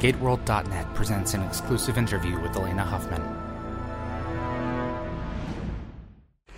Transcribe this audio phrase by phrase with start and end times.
[0.00, 3.22] GateWorld.net presents an exclusive interview with Alaina Huffman.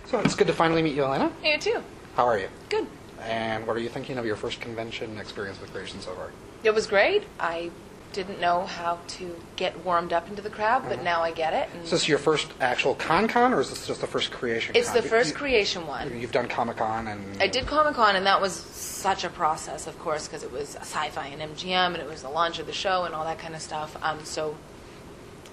[0.05, 1.29] So it's good to finally meet you, Elena.
[1.43, 1.83] You too.
[2.15, 2.47] How are you?
[2.69, 2.87] Good.
[3.21, 6.31] And what are you thinking of your first convention experience with creation so far?
[6.63, 7.25] It was great.
[7.37, 7.69] I
[8.13, 11.69] didn't know how to get warmed up into the crowd, but now I get it.
[11.73, 14.75] And Is this your first actual con con, or is this just the first creation?
[14.75, 15.01] it's con?
[15.01, 16.19] the first You- creation one.
[16.19, 19.87] You've done Comic Con and I did Comic Con, and that was such a process,
[19.87, 22.73] of course, because it was sci-fi and MGM, and it was the launch of the
[22.73, 23.97] show and all that kind of stuff.
[24.01, 24.55] Um, so,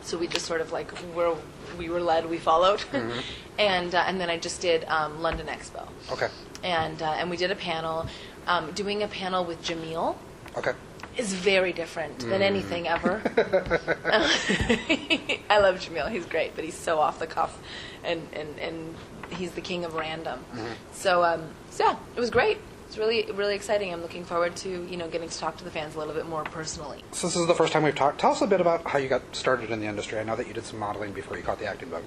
[0.02, 1.34] so we just sort of like were
[1.78, 2.82] we were led, we followed,
[3.58, 6.28] and uh, and then I just did um, London Expo, Okay.
[6.62, 8.06] and uh, and we did a panel.
[8.46, 10.16] Um, doing a panel with Jamil
[10.56, 10.72] Okay.
[11.16, 12.40] Is very different than mm.
[12.40, 13.20] anything ever.
[15.50, 16.10] I love Jamil.
[16.10, 17.58] He's great, but he's so off the cuff,
[18.04, 18.94] and and, and
[19.30, 20.40] he's the king of random.
[20.52, 20.66] Mm-hmm.
[20.92, 22.58] So um, so yeah, it was great.
[22.86, 23.92] It's really really exciting.
[23.92, 26.26] I'm looking forward to you know getting to talk to the fans a little bit
[26.26, 27.02] more personally.
[27.12, 28.20] So this is the first time we've talked.
[28.20, 30.18] Tell us a bit about how you got started in the industry.
[30.18, 32.02] I know that you did some modeling before you caught the acting bug.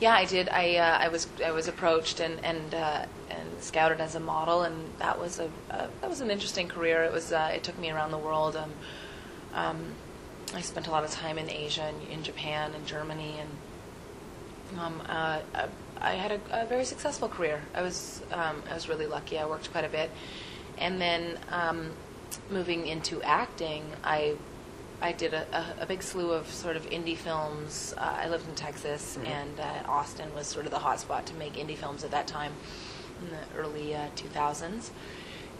[0.00, 0.48] Yeah, I did.
[0.48, 4.62] I uh, I was I was approached and and uh, and scouted as a model,
[4.62, 7.02] and that was a, a that was an interesting career.
[7.02, 8.54] It was uh, it took me around the world.
[8.54, 8.72] Um,
[9.54, 9.94] um,
[10.54, 15.02] I spent a lot of time in Asia and in Japan and Germany, and um,
[15.08, 15.68] uh, I,
[16.00, 17.62] I had a, a very successful career.
[17.74, 19.36] I was um, I was really lucky.
[19.36, 20.12] I worked quite a bit,
[20.78, 21.90] and then um,
[22.50, 24.36] moving into acting, I
[25.00, 27.94] I did a, a, a big slew of sort of indie films.
[27.96, 31.54] Uh, I lived in Texas, and uh, Austin was sort of the hotspot to make
[31.54, 32.52] indie films at that time
[33.22, 34.90] in the early uh, 2000s.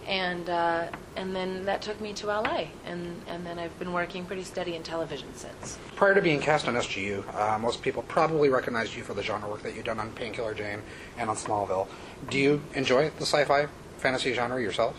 [0.07, 4.25] And uh, and then that took me to LA, and and then I've been working
[4.25, 5.77] pretty steady in television since.
[5.97, 9.51] Prior to being cast on SGU, uh, most people probably recognized you for the genre
[9.51, 10.81] work that you've done on Painkiller Jane
[11.19, 11.89] and on Smallville.
[12.31, 13.67] Do you enjoy the sci-fi
[13.99, 14.97] fantasy genre yourself?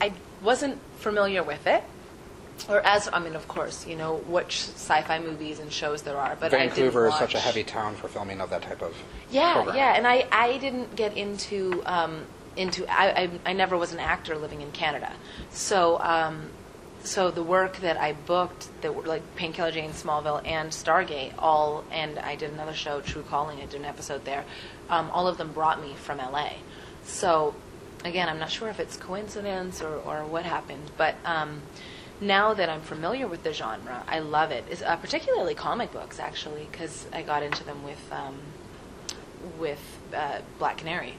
[0.00, 1.82] I wasn't familiar with it,
[2.68, 6.36] or as I mean, of course, you know which sci-fi movies and shows there are,
[6.38, 8.94] but Vancouver is such a heavy town for filming of that type of
[9.30, 9.76] Yeah, program.
[9.76, 12.24] yeah, and I, I didn't get into um,
[12.56, 15.12] into I, I I never was an actor living in Canada,
[15.50, 16.50] so um,
[17.02, 21.82] so the work that I booked that were like Painkiller Jane, Smallville, and Stargate, all
[21.90, 23.58] and I did another show, True Calling.
[23.58, 24.44] I did an episode there.
[24.88, 26.50] Um, all of them brought me from LA.
[27.04, 27.54] So
[28.04, 31.16] again, I'm not sure if it's coincidence or, or what happened, but.
[32.22, 34.64] Now that I'm familiar with the genre, I love it.
[34.70, 38.36] It's, uh, particularly comic books, actually, because I got into them with um,
[39.58, 39.80] with
[40.14, 41.14] uh, Black Canary.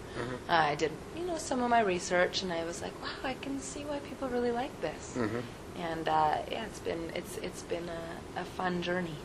[0.47, 3.34] Uh, I did, you know, some of my research, and I was like, wow, I
[3.34, 5.18] can see why people really like this.
[5.78, 9.18] And uh, yeah, it's been it's it's been a, a fun journey.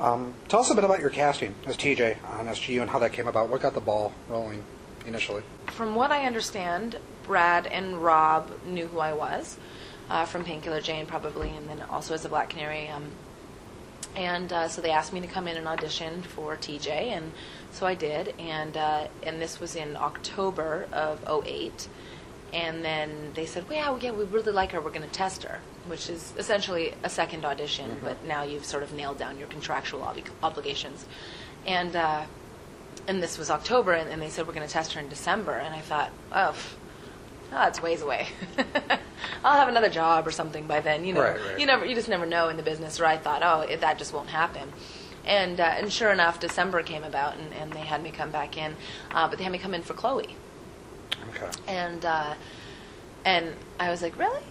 [0.00, 3.12] Um, tell us a bit about your casting as TJ on SGU and how that
[3.12, 3.50] came about.
[3.50, 4.64] What got the ball rolling
[5.06, 5.42] initially?
[5.66, 9.58] From what I understand, Brad and Rob knew who I was
[10.12, 12.86] uh, from Painkiller Jane, probably, and then also as a Black Canary.
[12.88, 13.10] Um,
[14.14, 17.32] and uh, so they asked me to come in and audition for TJ, and
[17.72, 18.34] so I did.
[18.38, 21.88] And uh, and this was in October of 08.
[22.52, 24.80] And then they said, well, yeah, we really like her.
[24.82, 28.82] We're going to test her, which is essentially a second audition, but now you've sort
[28.82, 31.06] of nailed down your contractual ob- obligations.
[31.64, 32.24] And uh,
[33.08, 35.52] and this was October, and, and they said we're going to test her in December.
[35.52, 36.54] And I thought, oh,
[37.52, 38.28] oh it's ways away.
[39.44, 41.04] I'll have another job or something by then.
[41.04, 41.58] You know, Right, right.
[41.58, 42.98] you never, you just never know in the business.
[43.00, 44.72] Or I thought, oh, it, that just won't happen.
[45.24, 48.56] And uh, and sure enough, December came about, and, and they had me come back
[48.56, 48.74] in,
[49.12, 50.34] uh, but they had me come in for Chloe
[51.30, 51.50] Okay.
[51.68, 52.34] and uh,
[53.24, 54.42] and I was like, really?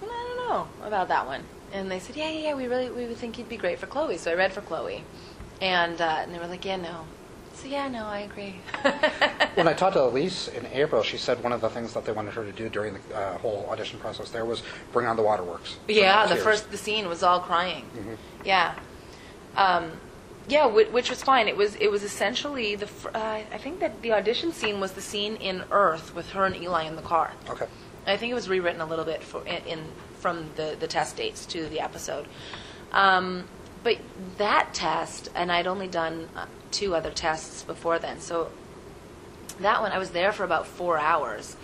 [0.00, 1.42] Well, I don't know about that one.
[1.72, 2.54] And they said, yeah, yeah, yeah.
[2.54, 4.18] We really we would think you'd be great for Chloe.
[4.18, 5.02] So I read for Chloe,
[5.60, 7.04] and uh, and they were like, yeah, no.
[7.60, 8.56] So yeah, no, I agree.
[9.54, 12.12] When I talked to Elyse in April, she said one of the things that they
[12.12, 14.62] wanted her to do during the uh, whole audition process there was
[14.92, 15.76] bring on the waterworks.
[15.88, 17.84] yeah, the first the scene was all crying.
[18.44, 18.74] Yeah,
[19.56, 19.90] um,
[20.48, 21.48] yeah, which, which was fine.
[21.48, 25.02] It was it was essentially the uh, I think that the audition scene was the
[25.02, 27.32] scene in Earth with her and Eli in the car.
[27.50, 27.66] Okay.
[28.06, 29.84] I think it was rewritten a little bit for, in, in
[30.18, 32.26] from the, the test dates to the episode.
[32.92, 33.44] Um,
[33.82, 33.98] but
[34.38, 38.50] that test, and I'd only done uh, two other tests before then, so
[39.60, 41.56] that one I was there for about four hours.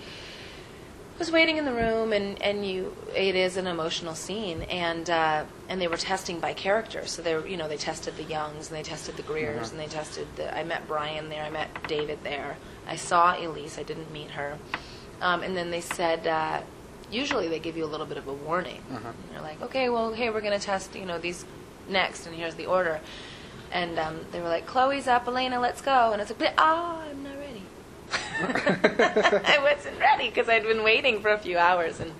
[1.15, 5.09] I was waiting in the room, and, and you it is an emotional scene, and
[5.09, 7.07] uh, and they were testing by character.
[7.07, 9.81] So they were, you know they tested the Youngs and they tested the Greers and
[9.81, 10.55] they tested the.
[10.57, 11.43] I met Brian there.
[11.43, 12.59] I met David there.
[12.87, 13.79] I saw Elyse.
[13.79, 14.59] I didn't meet her,
[15.21, 16.27] um, and then they said.
[16.27, 16.63] Uh,
[17.09, 18.83] Usually they give you a little bit of a warning.
[18.91, 21.45] And they're like, okay, well, hey, we're going to test, you know, these
[21.89, 23.01] next, and here's the order.
[23.73, 26.13] And um, they were like, Chloe's up, Alaina, let's go.
[26.13, 27.63] And I was like, oh, I'm not ready.
[28.39, 32.13] I wasn't ready because I'd been waiting for a few hours, and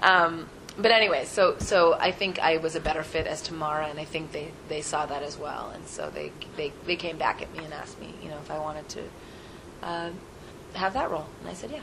[0.00, 3.98] um, but anyway, so so I think I was a better fit as Tamara, and
[3.98, 7.42] I think they, they saw that as well, and so they, they they came back
[7.42, 9.02] at me and asked me, you know, if I wanted to
[9.82, 10.10] uh,
[10.74, 11.80] have that role, and I said yeah.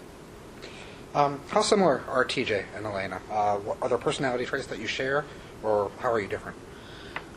[1.16, 3.20] Um, how similar are TJ and Alaina?
[3.32, 5.26] Uh, what, are there personality traits that you share,
[5.64, 6.58] or how are you different?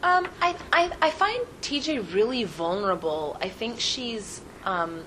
[0.02, 3.36] Um, I, I I find TJ really vulnerable.
[3.40, 4.40] I think she's.
[4.64, 5.04] Um,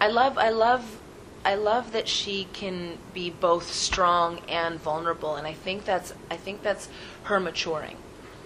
[0.00, 1.00] I love I love
[1.44, 6.36] I love that she can be both strong and vulnerable, and I think that's I
[6.36, 6.88] think that's
[7.24, 7.96] her maturing.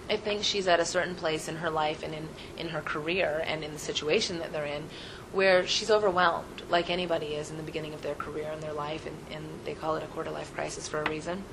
[0.09, 2.27] I think she's at a certain place in her life and in,
[2.57, 4.85] in her career and in the situation that they're in
[5.31, 9.05] where she's overwhelmed, like anybody is in the beginning of their career and their life,
[9.05, 11.43] and, and they call it a quarter life crisis for a reason.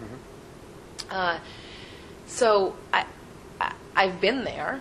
[1.11, 1.38] Uh,
[2.26, 3.05] so I,
[3.96, 4.81] I've been there,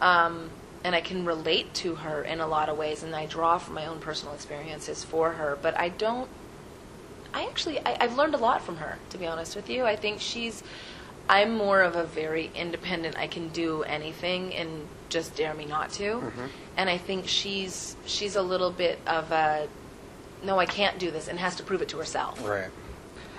[0.00, 0.50] um,
[0.82, 3.74] and I can relate to her in a lot of ways, and I draw from
[3.74, 5.58] my own personal experiences for her.
[5.60, 6.28] But I don't.
[7.32, 8.98] I actually, I, I've learned a lot from her.
[9.10, 10.62] To be honest with you, I think she's.
[11.28, 13.16] I'm more of a very independent.
[13.16, 16.32] I can do anything, and just dare me not to.
[16.76, 19.68] And I think she's she's a little bit of a.
[20.42, 22.42] No, I can't do this, and has to prove it to herself.
[22.48, 22.70] Right.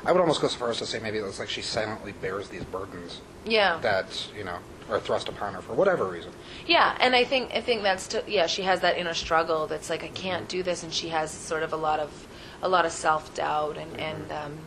[0.06, 2.50] I would almost go so far as to say maybe it's like she silently bears
[2.50, 3.78] these burdens Yeah.
[3.82, 4.58] that you know
[4.92, 6.32] are thrust upon her for whatever reason.
[6.68, 8.48] Yeah, and I think I think that's to, yeah.
[8.48, 11.64] She has that inner struggle that's like I can't do this, and she has sort
[11.64, 12.28] of a lot of
[12.62, 14.58] a lot of self doubt and and um,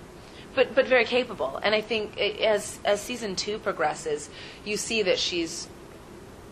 [0.55, 1.61] but but very capable.
[1.63, 4.31] And I think as as season two progresses,
[4.65, 5.69] you see that she's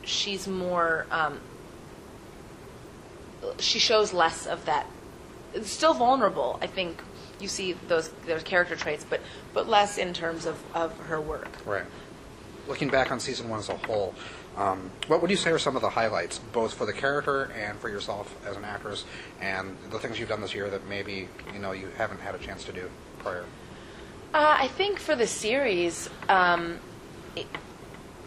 [0.05, 1.41] she's more um,
[3.59, 4.87] she shows less of that.
[5.63, 6.59] Still vulnerable.
[6.63, 7.03] I think
[7.41, 9.21] you see those those character traits, but
[9.53, 11.51] but less in terms of of her work.
[11.67, 11.85] Right.
[12.69, 14.14] Looking back on season one as a whole,
[14.56, 17.79] um, what would you say are some of the highlights, both for the character and
[17.79, 19.05] for yourself as an actress,
[19.41, 22.38] and the things you've done this year that maybe you know you haven't had a
[22.38, 22.88] chance to do
[23.19, 23.44] prior?
[24.35, 26.79] Uh, I think for the series, um,
[27.37, 27.47] it-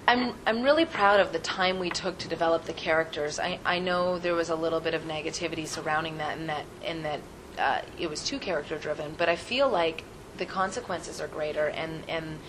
[0.07, 3.39] I'm I'm really proud of the time we took to develop the characters.
[3.39, 7.01] I, I know there was a little bit of negativity surrounding that, and that in
[7.03, 7.19] that
[7.57, 9.15] uh, it was too character driven.
[9.17, 10.03] But I feel like
[10.38, 12.39] the consequences are greater, and and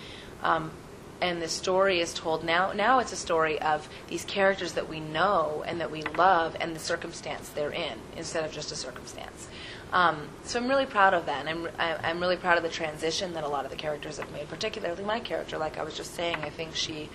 [0.43, 0.71] um,
[1.21, 2.71] and the story is told now.
[2.73, 6.75] Now it's a story of these characters that we know and that we love, and
[6.75, 9.47] the circumstance they're in, instead of just a circumstance.
[9.91, 12.69] Um, so I'm really proud of that, and I'm I- I'm really proud of the
[12.69, 15.57] transition that a lot of the characters have made, particularly my character.
[15.57, 17.09] Like I was just saying, I think she,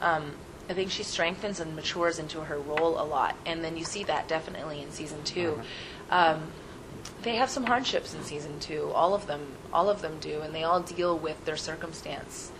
[0.00, 0.32] um,
[0.70, 4.04] I think she strengthens and matures into her role a lot, and then you see
[4.04, 5.60] that definitely in season 2
[6.10, 6.52] Um,
[7.22, 8.90] they have some hardships in season two.
[8.94, 12.52] All of them, all of them do, and they all deal with their circumstance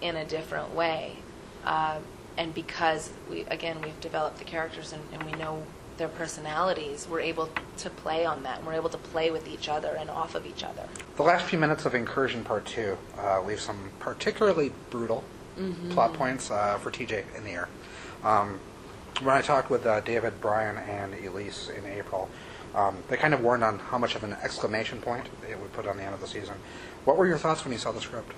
[0.00, 1.16] in a different way.
[1.64, 1.98] Uh,
[2.36, 5.62] and because we, again, we've developed the characters and, and we know
[5.96, 7.48] their personalities, we're able
[7.78, 8.58] to play on that.
[8.58, 10.86] And we're able to play with each other and off of each other.
[11.16, 15.24] The last few minutes of Incursion Part 2 uh, leave some particularly brutal
[15.90, 17.68] plot points uh, for TJ in the air.
[18.22, 18.60] Um,
[19.22, 22.28] when I talked with uh, David, Brian, and Elyse in April,
[22.74, 25.86] um, they kind of warned on how much of an exclamation point it would put
[25.86, 26.56] on the end of the season.
[27.06, 28.32] What were your thoughts when you saw the script?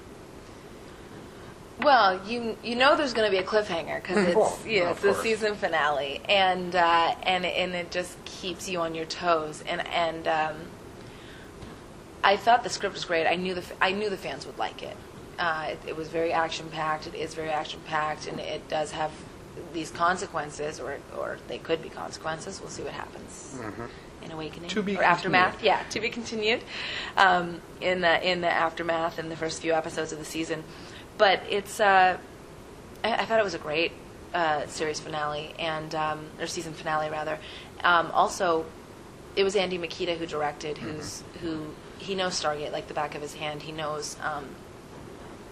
[1.82, 5.02] Well, you you know there's going to be a cliffhanger because it's Well, yeah, it's
[5.02, 9.62] the season finale, and uh, and and it just keeps you on your toes.
[9.66, 10.56] And and um,
[12.24, 13.26] I thought the script was great.
[13.26, 14.96] I knew the f- I knew the fans would like it.
[15.38, 17.06] Uh, it, it was very action packed.
[17.06, 19.12] It is very action packed, and it does have
[19.72, 22.60] these consequences, or or they could be consequences.
[22.60, 23.56] We'll see what happens
[24.24, 25.52] in Awakening To be or Aftermath.
[25.58, 25.64] continued.
[25.78, 26.62] Yeah, to be continued
[27.16, 30.64] um, in the in the aftermath in the first few episodes of the season.
[31.18, 32.16] But it's uh,
[33.04, 33.92] I, I thought it was a great
[34.32, 37.38] uh, series finale and um, or season finale rather.
[37.82, 38.64] Um, also,
[39.36, 41.66] it was Andy Mikita who directed, who's who
[41.98, 43.62] he knows Stargate like the back of his hand.
[43.62, 44.16] He knows.
[44.22, 44.46] Um,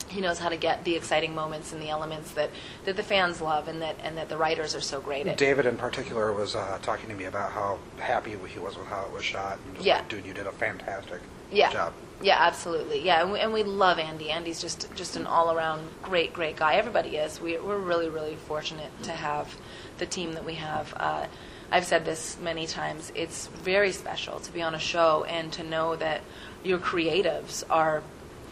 [0.08, 2.50] he knows how to get the exciting moments and the elements that,
[2.84, 5.36] that the fans love and that and that the writers are so great at.
[5.36, 9.04] David, in particular, was uh, talking to me about how happy he was with how
[9.04, 9.58] it was shot.
[9.66, 9.96] And just Yeah.
[9.96, 11.72] like, dude, you did a fantastic yeah.
[11.72, 11.92] job.
[12.22, 13.04] Yeah, absolutely.
[13.04, 14.30] Yeah, and we, and we love Andy.
[14.30, 16.74] Andy's just just an all around great, great guy.
[16.74, 17.40] Everybody is.
[17.40, 19.54] We, we're really, really fortunate to have
[19.98, 20.94] the team that we have.
[20.96, 21.26] Uh,
[21.70, 23.12] I've said this many times.
[23.14, 26.22] It's very special to be on a show and to know that
[26.64, 28.02] your creatives are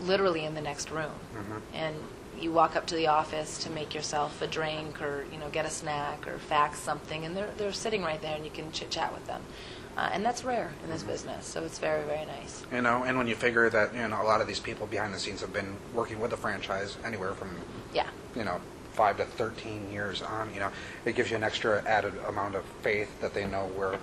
[0.02, 1.12] literally in the next room,
[1.72, 1.94] and
[2.38, 5.64] you walk up to the office to make yourself a drink or you know get
[5.64, 8.90] a snack or fax something, and they're they're sitting right there, and you can chit
[8.90, 9.40] chat with them.
[9.96, 12.64] Uh, and that's rare in this business, so it's very, very nice.
[12.72, 15.14] You know, and when you figure that you know a lot of these people behind
[15.14, 17.50] the scenes have been working with the franchise anywhere from
[17.92, 18.08] Yeah.
[18.34, 18.60] you know
[18.92, 20.70] five to thirteen years on, you know,
[21.04, 23.98] it gives you an extra added amount of faith that they know where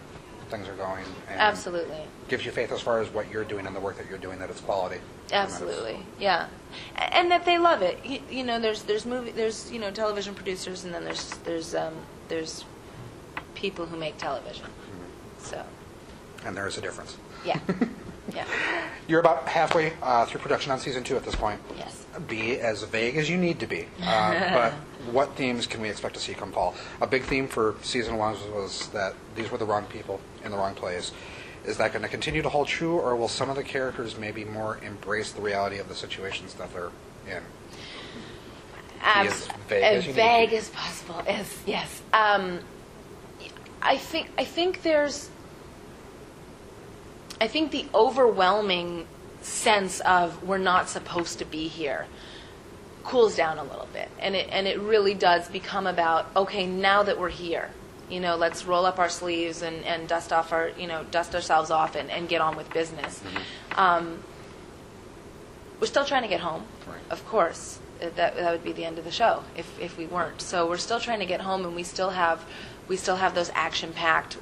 [0.50, 1.05] things are going.
[1.29, 2.01] And Absolutely.
[2.27, 4.39] Gives you faith as far as what you're doing and the work that you're doing
[4.39, 4.98] that it's quality.
[5.31, 5.98] And Absolutely.
[6.19, 6.48] Yeah.
[6.98, 8.05] and that they love it.
[8.05, 11.75] You, you know, there's there's movie there's you know television producers, and then there's there's
[11.75, 11.93] um,
[12.29, 12.63] there's
[13.55, 14.65] people who make television.
[15.39, 15.63] So
[16.45, 17.17] And there is a difference.
[17.45, 17.60] yeah,
[18.33, 18.45] yeah,
[19.07, 21.60] You're about halfway uh, through production on season two at this point.
[21.77, 22.05] yes.
[22.27, 23.86] Be as vague as you need to be.
[24.03, 24.74] Uh, but
[25.13, 26.75] what themes can we expect to see come fall?
[27.01, 30.57] A big theme for season one was that these were the wrong people in the
[30.57, 31.12] wrong place.
[31.65, 34.43] Is that going to continue to hold true, or will some of the characters maybe
[34.43, 36.89] more embrace the reality of the situations that they're
[37.29, 37.43] in?
[39.01, 40.55] Abs- as vague as you need to vague be.
[40.57, 41.21] as possible.
[41.25, 42.01] Yes, yes.
[42.13, 42.60] Um,
[43.81, 45.29] I think I think there's.
[47.41, 49.07] I think the overwhelming
[49.41, 52.05] sense of we're not supposed to be here
[53.03, 57.01] cools down a little bit, and it and it really does become about okay now
[57.01, 57.71] that we're here,
[58.12, 61.33] you know, let's roll up our sleeves and, and dust off our you know dust
[61.33, 63.24] ourselves off and, and get on with business.
[63.75, 64.21] Um,
[65.79, 66.65] we're still trying to get home,
[67.10, 67.79] of course.
[68.00, 70.41] Uh, That that would be the end of the show if if we weren't.
[70.41, 72.45] So we're still trying to get home, and we still have
[72.88, 74.38] we still have those action packed.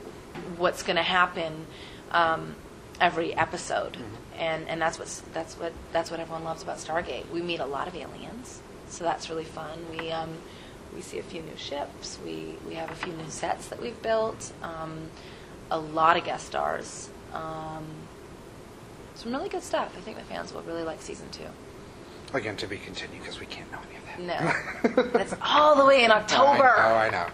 [0.58, 1.66] What's going to happen
[2.12, 2.56] um,
[3.00, 3.98] every episode,
[4.38, 7.30] and and that's what's that's what that's what everyone loves about Stargate.
[7.32, 9.80] We meet a lot of aliens, so that's really fun.
[9.98, 10.30] We um,
[10.96, 12.18] we see a few new ships.
[12.24, 14.52] We we have a few new sets that we've built.
[14.62, 15.10] Um,
[15.72, 17.10] a lot of guest stars.
[17.34, 17.86] Um,
[19.16, 19.94] some really good stuff.
[19.98, 21.44] I think the fans will really like season two.
[22.34, 24.96] Again, to be continued because we can't know any of that.
[24.96, 26.74] No, that's all the way in October.
[26.78, 27.28] Oh, I know.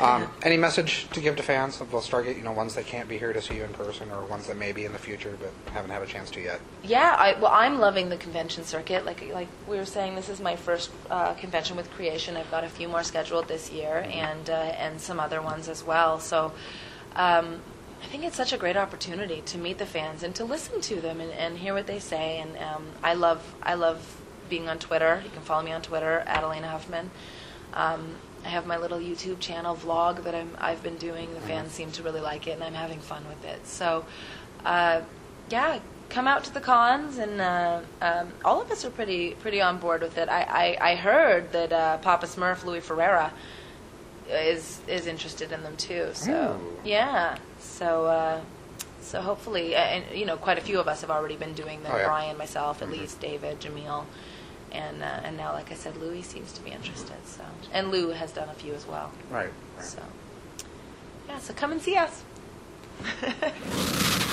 [0.00, 2.36] Um, any message to give to fans of both Stargate?
[2.36, 4.56] You know, ones that can't be here to see you in person, or ones that
[4.56, 6.60] may be in the future but haven't had a chance to yet.
[6.82, 9.04] Yeah, I, well, I'm loving the convention circuit.
[9.04, 12.36] Like like we were saying, this is my first uh, convention with Creation.
[12.36, 15.84] I've got a few more scheduled this year, and uh, and some other ones as
[15.84, 16.20] well.
[16.20, 16.52] So.
[17.14, 17.60] Um,
[18.02, 21.00] I think it's such a great opportunity to meet the fans and to listen to
[21.00, 22.40] them and, and hear what they say.
[22.40, 25.22] And um, I love I love being on Twitter.
[25.24, 27.10] You can follow me on Twitter at Alaina Huffman.
[27.74, 31.32] Um, I have my little YouTube channel vlog that I'm, I've been doing.
[31.34, 33.66] The fans seem to really like it, and I'm having fun with it.
[33.66, 34.04] So,
[34.64, 35.02] uh,
[35.50, 39.60] yeah, come out to the cons, and uh, um, all of us are pretty pretty
[39.60, 40.28] on board with it.
[40.28, 43.32] I, I, I heard that uh, Papa Smurf, Louis Ferreira,
[44.28, 46.10] is is interested in them too.
[46.12, 46.78] So Ooh.
[46.84, 48.40] yeah, so uh,
[49.00, 51.92] so hopefully, and you know, quite a few of us have already been doing them.
[51.94, 52.06] Oh, yeah.
[52.06, 54.04] Brian, myself, Elyse, David, Jamil,
[54.72, 57.16] and uh, and now, like I said, Louis seems to be interested.
[57.26, 59.10] So and Lou has done a few as well.
[59.30, 59.50] Right.
[59.76, 59.84] right.
[59.84, 60.02] So
[61.28, 62.22] yeah, so come and see us.